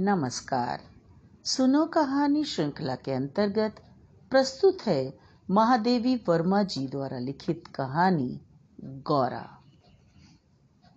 [0.00, 0.80] नमस्कार।
[1.44, 3.76] सुनो कहानी श्रृंखला के अंतर्गत
[4.30, 5.18] प्रस्तुत है
[5.50, 8.40] महादेवी वर्मा जी द्वारा लिखित कहानी
[8.84, 9.62] गौरा।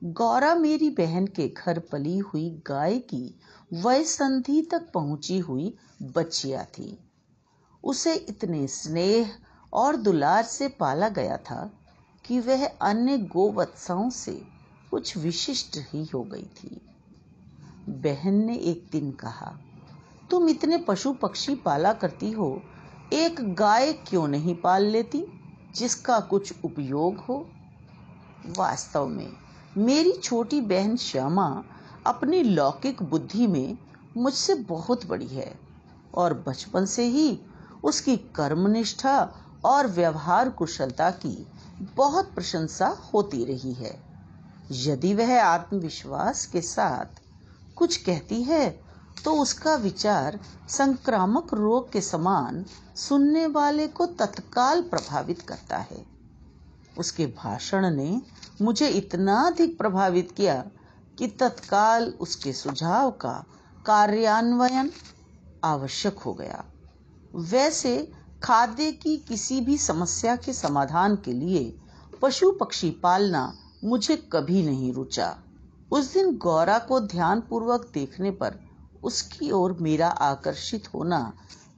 [0.04, 3.40] गौरा मेरी बहन के घर पली हुई गाय की
[3.74, 6.98] वय संधि तक पहुँची हुई बच्चिया थी।
[7.84, 9.32] उसे इतने स्नेह
[9.74, 11.74] और दुलार से पाला गया था
[12.26, 14.42] कि वह अन्य गोवत्साओं से
[14.92, 16.82] कुछ विशिष्ट ही हो गई थी।
[17.90, 19.60] बहन ने एक दिन कहा,
[20.30, 22.62] तुम इतने पशु पक्षी पाला करती हो,
[23.14, 25.26] एक गाय क्यों नहीं पाल लेती,
[25.76, 27.50] जिसका कुछ उपयोग हो?
[28.58, 29.34] वास्तव में,
[29.78, 31.64] मेरी छोटी बहन श्यामा
[32.06, 33.78] अपनी लौकिक बुद्धि में
[34.18, 35.60] मुझसे बहुत बड़ी है
[36.14, 37.40] और बचपन से ही
[37.84, 39.34] उसकी कर्मनिष्ठा
[39.66, 41.48] और व्यवहार कुशलता की
[41.96, 44.00] बहुत प्रशंसा होती रही है।
[44.72, 47.06] यदि वह आत्मविश्वास के साथ
[47.78, 48.70] कुछ कहती है
[49.24, 56.06] तो उसका विचार संक्रामक रोग के समान सुनने वाले को तत्काल प्रभावित करता है।
[56.98, 58.22] उसके भाषण ने
[58.62, 60.64] मुझे इतना अधिक प्रभावित किया
[61.20, 63.34] कि तत्काल उसके सुझाव का
[63.86, 64.92] कार्यान्वयन
[65.64, 66.64] आवश्यक हो गया।
[67.36, 68.12] वैसे
[68.44, 71.80] खाद्य की किसी भी समस्या के समाधान के लिए
[72.22, 75.36] पशु पक्षी पालना मुझे कभी नहीं रुचा।
[75.92, 78.60] उस दिन गौरा को ध्यानपूर्वक देखने पर
[79.04, 81.34] उसकी ओर मेरा आकर्षित होना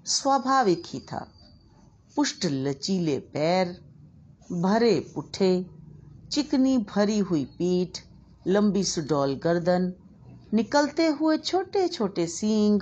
[0.05, 1.27] स्वाभाविक ही था।
[2.15, 3.67] पुष्ट लचीले पैर,
[4.51, 5.65] भरे पुठे,
[6.31, 7.99] चिकनी भरी हुई पीठ,
[8.47, 9.93] लंबी सुडौल गर्दन,
[10.53, 12.81] निकलते हुए छोटे छोटे सींग,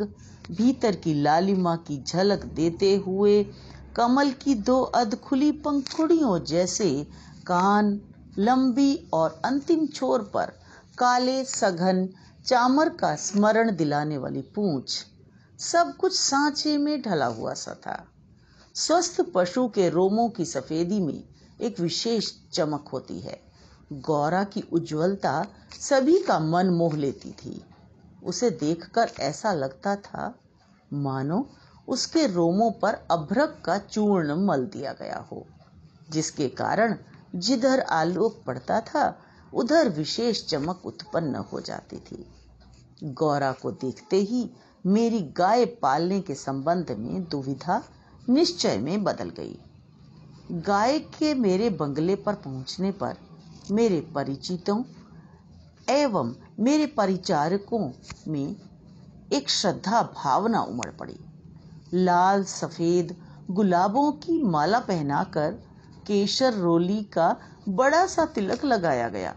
[0.52, 3.43] भीतर की लालिमा की झलक देते हुए,
[3.95, 7.07] कमल की दो अधखुली पंखुड़ियों जैसे
[7.47, 8.02] कान,
[8.39, 10.61] लंबी और अंतिम छोर पर
[11.02, 12.09] काले सघन
[12.45, 15.05] चामर का स्मरण दिलाने वाली पूंछ।
[15.59, 18.08] सब कुछ सांचे में ढला हुआ सा था।
[18.76, 21.23] स्वस्थ पशु के रोमों की सफेदी में
[21.61, 23.42] एक विशेष चमक होती है।
[23.93, 25.45] गौरा की उज्जवलता
[25.80, 27.65] सभी का मन मोह लेती थी।
[28.23, 30.36] उसे देखकर ऐसा लगता था,
[30.93, 31.49] मानो
[31.87, 35.47] उसके रोमों पर अभ्रक का चूर्ण मल दिया गया हो,
[36.09, 36.97] जिसके कारण
[37.36, 39.20] जिधर आलोक पड़ता था
[39.54, 42.26] उधर विशेष चमक उत्पन्न हो जाती थी।
[43.04, 44.50] गौरा को देखते ही
[44.86, 47.84] मेरी गाय पालने के संबंध में दुविधा
[48.30, 49.60] निश्चय में बदल गई।
[50.52, 53.17] गाय के मेरे बंगले पर पहुँचने पर
[53.72, 54.84] मेरे परिचितों
[55.89, 57.92] एवं मेरे परिचारकों
[58.28, 58.56] में
[59.33, 61.20] एक श्रद्धा भावना उमड़ पड़ी।
[61.94, 63.16] लाल, सफ़ेद
[63.52, 65.70] गुलाबों की माला पहनाकर
[66.08, 67.36] केशर रोली का
[67.70, 69.36] बड़ा सा तिलक लगाया गया।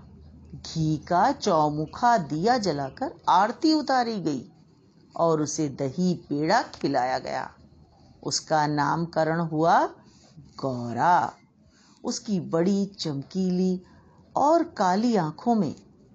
[0.55, 4.53] घी का चौमुखा दिया जलाकर आरती उतारी गई
[5.17, 7.51] और उसे दही पेड़ा खिलाया गया।
[8.23, 9.87] उसका नामकरण हुआ
[10.61, 11.33] गौरा।
[12.05, 13.83] उसकी बड़ी चमकीली
[14.37, 15.75] और काली आँखों में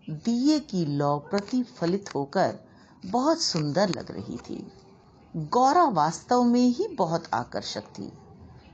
[0.10, 2.56] दिए की लौ प्रतिफलित होकर
[3.06, 4.72] बहुत सुंदर लग रही थी।
[5.36, 8.12] गौरा वास्तव में ही बहुत आकर्षक थी।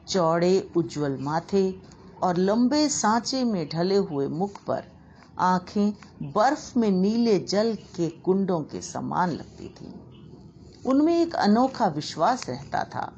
[0.07, 1.75] चौड़े उज्जवल माथे
[2.23, 4.83] और लंबे सांचे में ढले हुए मुख पर
[5.39, 9.93] आँखें बर्फ़ में नीले जल के कुंडों के समान लगती थी।
[10.85, 13.13] उनमें एक अनोखा विश्वास रहता था।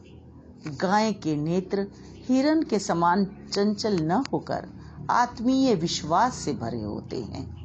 [0.68, 1.88] गाय के नेत्र
[2.28, 4.70] हिरन के समान चंचल न होकर
[5.10, 7.58] आत्मीय विश्वास से भरे होते हैं।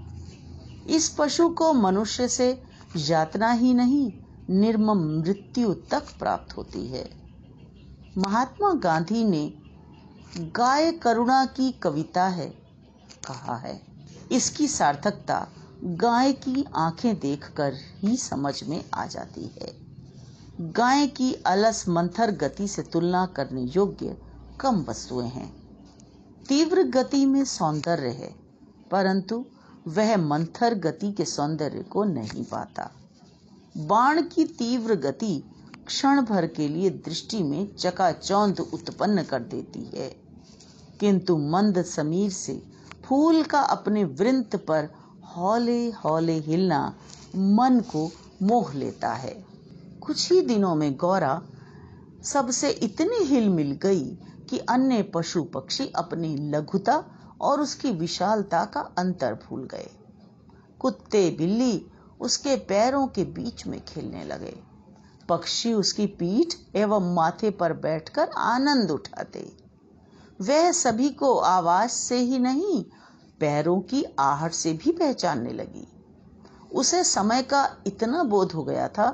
[0.87, 2.63] इस पशु को मनुष्य से
[2.97, 4.13] यातना ही नहीं,
[4.51, 7.22] निर्मम मृत्यु तक प्राप्त होती है।
[8.19, 9.55] महात्मा गांधी ने
[10.39, 12.47] गाय करुणा की कविता है,
[13.27, 13.81] कहा है।
[14.33, 15.49] इसकी सार्थकता
[15.85, 19.73] गाय की आँखें देखकर ही समझ में आ जाती है।
[20.73, 24.17] गाय की अलस मंथर गति से तुलना करने योग्य
[24.61, 25.51] कम वस्तुएँ हैं।
[26.49, 28.35] तीव्र गति में सौंदर्य है,
[28.91, 29.45] परंतु
[29.89, 32.91] वह मंथर गति के सौंदर्य को नहीं पाता।
[33.77, 35.43] बाण की तीव्र गति
[35.93, 40.17] क्षण भर के लिए दृष्टि में चकाचौंध उत्पन्न कर देती है।
[41.01, 42.63] किंतु मंद समीर से
[43.05, 44.89] फूल का अपने वृंत पर
[45.37, 46.95] हौले हौले हिलना
[47.37, 48.11] मन को
[48.43, 49.45] मोह लेता है।
[50.01, 51.43] कुछ ही दिनों में गौरा
[52.25, 54.19] सबसे इतनी हिल मिल गई
[54.51, 57.05] कि अन्य पशु पक्षी अपनी लघुता
[57.41, 59.91] और उसकी विशालता का अंतर भूल गए।
[60.79, 61.87] कुत्ते बिल्ली
[62.21, 64.72] उसके पैरों के बीच में खेलने लगे।
[65.29, 69.53] पक्षी उसकी पीठ एवं माथे पर बैठकर आनंद उठाते।
[70.41, 72.85] वह सभी को आवाज़ से ही नहीं,
[73.41, 75.87] पैरों की आहट से भी पहचानने लगी।
[76.73, 79.11] उसे समय का इतना बोध हो गया था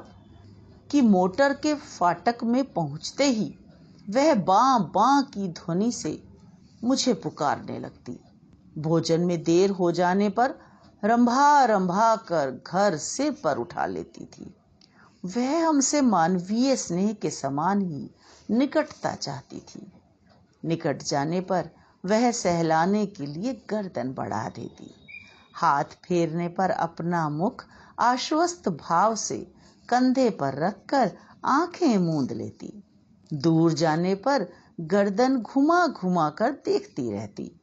[0.91, 3.55] कि मोटर के फाटक में पहुँचते ही
[4.11, 6.23] वह बां बां की ध्वनि से
[6.85, 8.21] मुझे पुकारने लगती।
[8.79, 10.55] भोजन में देर हो जाने पर
[11.05, 14.55] रंभा रंभा कर घर से पर उठा लेती थी।
[15.37, 18.11] वह हमसे मानवीय स्नेह के समान ही
[18.51, 19.93] निकटता चाहती थी।
[20.65, 21.71] निकट जाने पर
[22.05, 24.95] वह सहलाने के लिए गर्दन बढ़ा देती।
[25.55, 27.65] हाथ फेरने पर अपना मुख
[27.99, 29.53] आश्वस्त भाव से
[29.89, 32.83] कंधे पर रखकर आँखें मूंद लेती।
[33.33, 34.49] दूर जाने पर
[34.81, 37.61] गर्दन घुमा घुमा कर देखती रहती।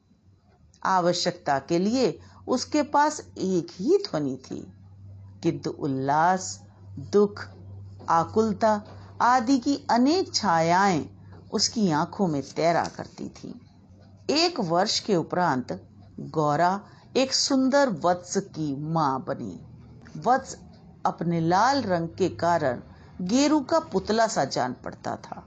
[0.84, 4.74] आवश्यकता के लिए उसके पास एक ही ध्वनि थी।
[5.44, 6.66] किंतु उल्लास,
[7.00, 7.55] दुख
[8.10, 8.82] आकुलता
[9.22, 11.06] आदि की अनेक छायाएँ
[11.52, 13.54] उसकी आँखों में तैरा करती थी।
[14.30, 15.86] एक वर्ष के उपरांत
[16.20, 16.82] गौरा
[17.18, 19.60] एक सुंदर वत्स की माँ बनी।
[20.22, 20.58] वत्स
[21.06, 22.82] अपने लाल रंग के कारण
[23.22, 25.44] गेरू का पुतला सा जान पड़ता था।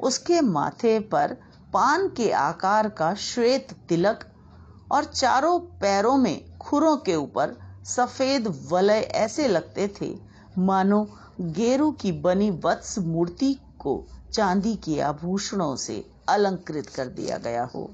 [0.00, 1.36] उसके माथे पर
[1.72, 4.24] पान के आकार का श्वेत तिलक
[4.92, 10.18] और चारों पैरों में खुरों के ऊपर सफ़ेद वलय ऐसे लगते थे,
[10.58, 11.04] मानो
[11.40, 17.90] गेरू की बनी वत्स मूर्ति को चांदी के आभूषणों से अलंकृत कर दिया गया हो।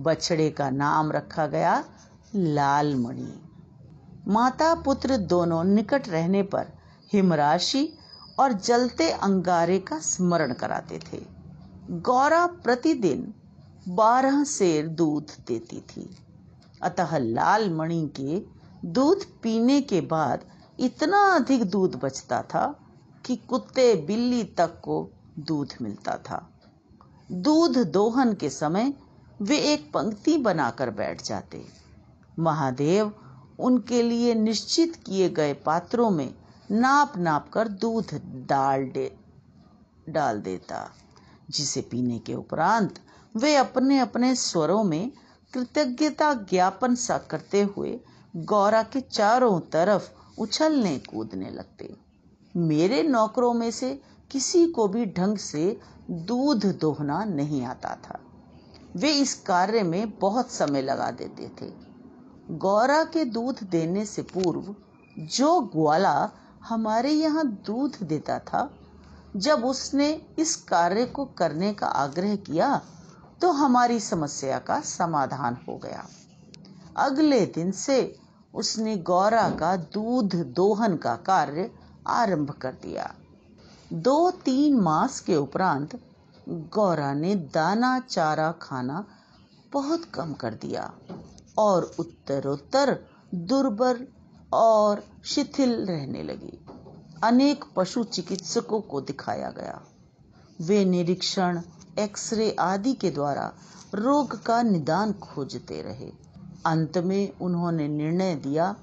[0.00, 1.84] बछड़े का नाम रखा गया
[2.34, 3.32] लाल मणि
[4.28, 6.72] माता पुत्र दोनों निकट रहने पर
[7.12, 7.92] हिमराशि
[8.38, 11.20] और जलते अंगारे का स्मरण कराते थे।
[11.90, 13.34] गौरा प्रतिदिन
[13.88, 16.08] बारह सेर दूध देती थी।
[16.82, 18.42] अतः लाल मणि के
[18.88, 20.44] दूध पीने के बाद
[20.80, 22.66] इतना अधिक दूध बचता था
[23.26, 26.46] कि कुत्ते बिल्ली तक को दूध मिलता था।
[27.32, 28.92] दूध दोहन के समय
[29.42, 31.64] वे एक पंक्ति बनाकर बैठ जाते।
[32.38, 33.12] महादेव
[33.58, 36.34] उनके लिए निश्चित किए गए पात्रों में
[36.70, 38.14] नाप नाप कर दूध
[38.46, 39.10] डाल दे,
[40.08, 40.90] डाल देता,
[41.50, 42.98] जिसे पीने के उपरांत
[43.36, 45.10] वे अपने अपने स्वरों में
[45.54, 47.98] कृतज्ञता ज्ञापन सा करते हुए
[48.36, 51.94] गौरा के चारों तरफ़ उछलने कूदने लगते।
[52.54, 53.92] मेरे नौकरों में से
[54.30, 58.18] किसी को भी ढंग से दूध दोहना नहीं आता था।
[58.96, 61.72] वे इस कार्य में बहुत समय लगा देते थे।
[62.56, 64.74] गौरा के दूध देने से पूर्व
[65.16, 66.30] जो ग्वाला
[66.64, 68.70] हमारे यहाँ दूध देता था,
[69.36, 70.08] जब उसने
[70.38, 72.80] इस कार्य को करने का आग्रह किया
[73.40, 76.06] तो हमारी समस्या का समाधान हो गया।
[76.96, 78.00] अगले दिन से
[78.54, 81.70] उसने गौरा का दूध दोहन का कार्य
[82.06, 83.14] आरंभ कर दिया।
[83.92, 86.00] दो तीन मास के उपरांत
[86.48, 89.06] गौरा ने दाना चारा खाना
[89.72, 90.92] बहुत कम कर दिया
[91.58, 94.06] और उत्तरोत्तर दुर्बल
[94.52, 96.66] और शिथिल रहने लगी।
[97.22, 99.82] अनेक पशु चिकित्सकों को दिखाया गया।
[100.60, 101.60] वे निरीक्षण,
[101.98, 103.52] एक्सरे आदि के द्वारा
[103.94, 106.29] रोग का निदान खोजते रहे।
[106.66, 108.74] अंत में उन्होंने निर्णय दिया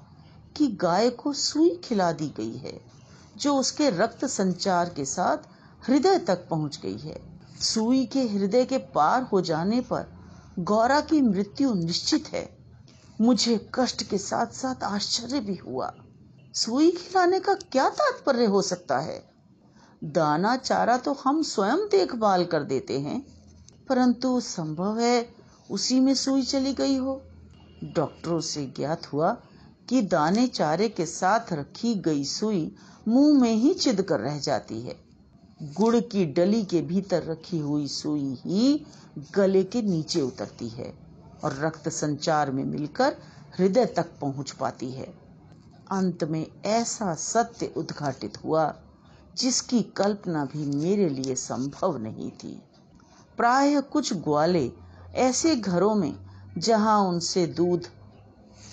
[0.56, 2.80] कि गाय को सुई खिला दी गई है,
[3.36, 5.48] जो उसके रक्त संचार के साथ
[5.86, 7.20] हृदय तक पहुँच गई है।
[7.60, 10.06] सुई के हृदय के पार हो जाने पर
[10.58, 12.48] गौरा की मृत्यु निश्चित है।
[13.20, 15.92] मुझे कष्ट के साथ साथ आश्चर्य भी हुआ।
[16.54, 19.22] सुई खिलाने का क्या तात्पर्य हो सकता है?
[20.04, 23.20] दाना चारा तो हम स्वयं देखभाल कर देते हैं,
[23.88, 25.28] परंतु संभव है
[25.70, 27.22] उसी में सुई चली गई हो।
[27.84, 29.36] डॉक्टरों से ज्ञात हुआ
[29.88, 32.76] कि दाने चारे के साथ रखी गई सुई
[33.08, 34.96] मुँह में ही चिद कर रह जाती है।
[35.62, 38.86] गुड़ की डली के भीतर रखी हुई सुई ही
[39.34, 40.92] गले के नीचे उतरती है
[41.44, 43.16] और रक्त संचार में मिलकर
[43.58, 45.14] हृदय तक पहुँच पाती है।
[45.90, 48.74] अंत में ऐसा सत्य उद्घाटित हुआ
[49.36, 52.62] जिसकी कल्पना भी मेरे लिए संभव नहीं थी।
[53.36, 54.70] प्राय कुछ ग्वाले
[55.14, 56.27] ऐसे घरों में
[56.58, 57.86] जहाँ उनसे दूध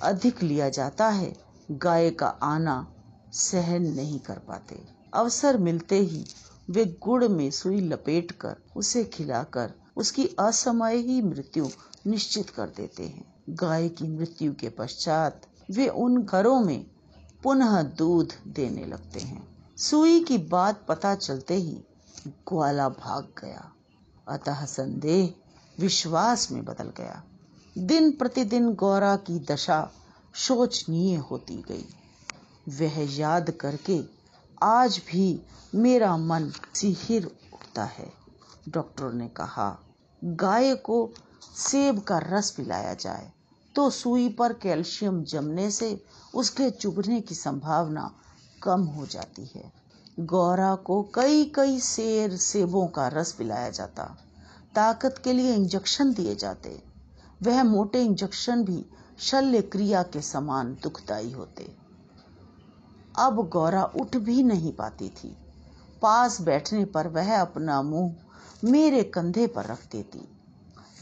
[0.03, 1.37] अधिक लिया जाता है,
[1.71, 2.93] गाय का आना
[3.31, 6.25] सहन नहीं कर पाते। अवसर मिलते ही
[6.69, 11.67] वे गुड़ में सुई लपेटकर उसे खिलाकर उसकी असमय ही मृत्यु
[12.07, 16.85] निश्चित कर देते हैं। गाय की मृत्यु के पश्चात वे उन घरों में
[17.43, 21.83] पुनः दूध देने लगते हैं। सुई की बात पता चलते ही
[22.27, 23.71] ग्वाला भाग गया।
[24.27, 25.33] अतः संदेह
[25.79, 27.23] विश्वास में बदल गया।
[27.75, 29.91] दिन प्रतिदिन गौरा की दशा
[30.35, 31.85] शोचनीय होती गई।
[32.69, 33.99] वह याद करके
[34.63, 35.41] आज भी
[35.75, 38.11] मेरा मन सिहिर उठता है।
[38.69, 39.67] डॉक्टर ने कहा,
[40.23, 41.09] गाय को
[41.57, 43.31] सेब का रस पिलाया जाए
[43.75, 46.03] तो सुई पर कैल्शियम जमने से
[46.35, 48.11] उसके चुभने की संभावना
[48.63, 49.71] कम हो जाती है।
[50.19, 54.03] गौरा को कई कई शेर सेबों का रस पिलाया जाता।
[54.75, 56.94] ताकत के लिए इंजेक्शन दिए जाते।
[57.45, 58.85] वह मोटे इंजेक्शन भी
[59.19, 61.71] शल्य क्रिया के समान दुखदाई होते।
[63.19, 65.35] अब गौरा उठ भी नहीं पाती थी।
[66.01, 68.15] पास बैठने पर वह अपना मुँह
[68.63, 70.27] मेरे कंधे पर रख देती।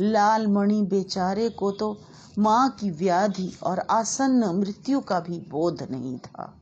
[0.02, 1.98] लाल मणि बेचारे को तो
[2.40, 6.54] माँ की व्याधि और आसन्न मृत्यु का भी बोध नहीं था।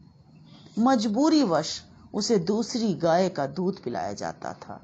[0.79, 1.81] मजबूरीवश
[2.13, 4.79] उसे दूसरी गाय का दूध पिलाया जाता था,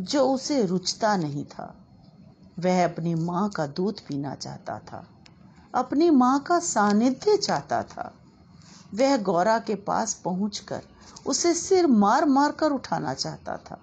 [0.00, 1.74] जो उसे रुचता नहीं था।
[2.60, 5.06] वह अपनी माँ का दूध पीना चाहता था।
[5.74, 8.14] अपनी माँ का सानिध्य चाहता था।
[8.94, 10.82] वह गौरा के पास पहुंचकर
[11.26, 13.78] उसे सिर मार मार कर उठाना चाहता था।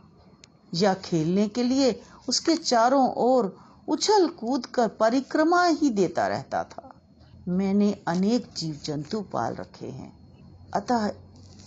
[0.73, 3.57] या खेलने के लिए उसके चारों ओर
[3.87, 6.93] उछल कूद कर परिक्रमा ही देता रहता था।
[7.47, 10.13] मैंने अनेक जीव जंतु पाल रखे हैं।
[10.73, 11.11] अतः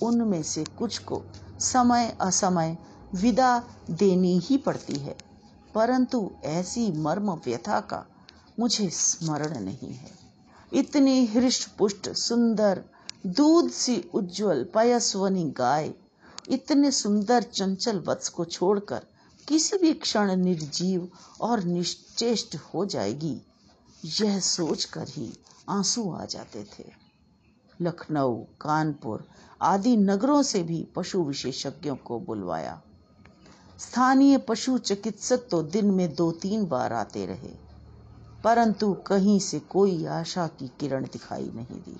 [0.03, 1.23] उनमें से कुछ को
[1.61, 2.79] समय असमय
[3.15, 5.30] विदा देनी ही पड़ती है।
[5.75, 8.07] परंतु ऐसी मर्म व्यथा का
[8.59, 10.11] मुझे स्मरण नहीं है।
[10.73, 12.85] इतनी हृष्ट पुष्ट सुंदर
[13.27, 15.93] दूध सी उज्जवल, पयस्वनी गाय,
[16.49, 19.07] इतने सुंदर, चंचल वत्स को छोड़कर
[19.49, 21.09] किसी भी क्षण निर्जीव
[21.41, 23.43] और निश्चेष्ट हो जाएगी,
[24.05, 25.33] यह सोचकर ही
[25.69, 26.85] आँसू आ जाते थे।
[27.81, 29.29] लखनऊ, कानपुर
[29.63, 32.83] आदि नगरों से भी पशु विशेषज्ञों को बुलवाया।
[33.81, 37.53] स्थानीय पशु चिकित्सक तो दिन में दो तीन बार आते रहे,
[38.45, 41.97] परंतु कहीं से कोई आशा की किरण दिखाई नहीं दी।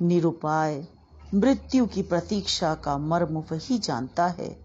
[0.00, 0.86] निरुपाय
[1.34, 4.56] मृत्यु की प्रतीक्षा का मर्म वही जानता है,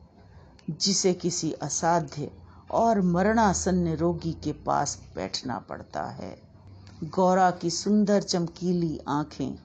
[0.72, 2.30] जिसे किसी असाध्य
[2.72, 6.38] और मरणासन्न रोगी के पास बैठना पड़ता है।
[7.06, 9.58] गौरा की सुंदर चमकीली आँखें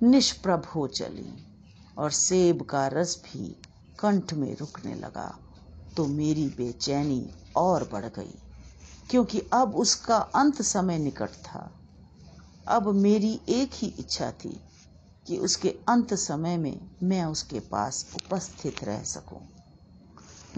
[0.00, 1.32] निष्प्रभ हो चली
[1.96, 3.54] और सेब का रस भी
[3.98, 5.28] कंठ में रुकने लगा।
[5.96, 7.24] तो मेरी बेचैनी
[7.56, 8.34] और बढ़ गई,
[9.10, 11.70] क्योंकि अब उसका अंत समय निकट था
[12.68, 14.60] अब मेरी एक ही इच्छा थी
[15.26, 19.40] कि उसके अंत समय में मैं उसके पास उपस्थित रह सकूँ।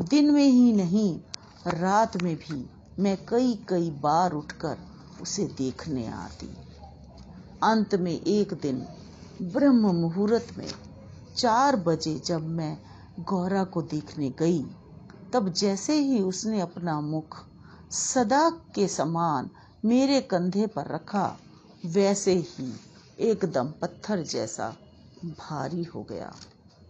[0.01, 1.21] दिन में ही नहीं,
[1.67, 2.65] रात में भी
[2.99, 4.79] मैं कई कई बार उठकर
[5.21, 6.47] उसे देखने आती
[7.63, 8.87] अंत में एक दिन,
[9.43, 10.69] ब्रह्म मुहूर्त में,
[11.37, 12.77] चार बजे जब मैं
[13.21, 14.65] गौरा को देखने गई
[15.33, 17.37] तब जैसे ही उसने अपना मुख
[17.91, 19.51] सदा के समान
[19.85, 21.37] मेरे कंधे पर रखा,
[21.87, 22.73] वैसे ही
[23.19, 24.69] एकदम पत्थर जैसा
[25.25, 26.33] भारी हो गया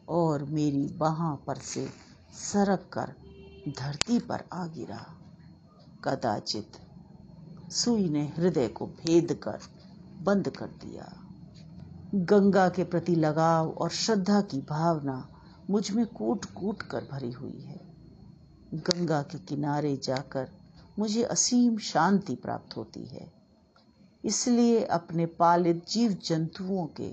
[0.08, 1.88] और मेरी बाह पर से
[2.32, 3.14] सरक कर
[3.68, 5.06] धरती पर आ गिरा।
[6.04, 6.72] कदाचित
[7.70, 9.58] सुई ने हृदय को भेद कर
[10.22, 11.12] बंद कर दिया।
[12.14, 15.28] गंगा के प्रति लगाव और श्रद्धा की भावना
[15.70, 17.81] मुझमें कूट कूट कर भरी हुई है।
[18.72, 20.48] गंगा के किनारे जाकर
[20.98, 23.30] मुझे असीम शांति प्राप्त होती है।
[24.24, 27.08] इसलिए अपने पालित जीव जंतुओं के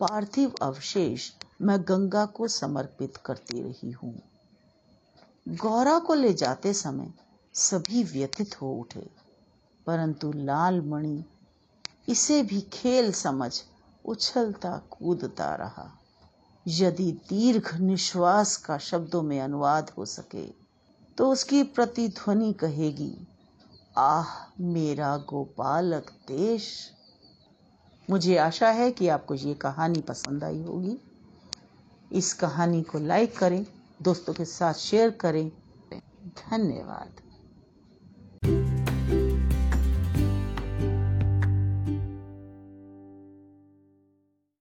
[0.00, 1.30] पार्थिव अवशेष
[1.62, 4.14] मैं गंगा को समर्पित करती रही हूँ।
[5.48, 7.12] गौरा को ले जाते समय
[7.54, 9.08] सभी व्यथित हो उठे,
[9.86, 11.24] परंतु लाल मणि
[12.08, 13.52] इसे भी खेल समझ
[14.04, 15.90] उछलता कूदता रहा।
[16.66, 20.61] यदि दीर्घ निश्वास का शब्दों में अनुवाद हो सके
[21.18, 23.26] तो उसकी प्रतिध्वनि कहेगी,
[23.98, 24.24] आह,
[24.60, 26.90] मेरा गोपालक देश।
[28.10, 30.98] मुझे आशा है कि आपको ये कहानी पसंद आई होगी।
[32.12, 33.66] इस कहानी को लाइक करें,
[34.02, 35.52] दोस्तों के साथ शेयर करें।
[36.26, 37.10] धन्यवाद।